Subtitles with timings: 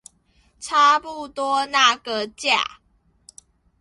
[0.59, 2.57] 差不多那個價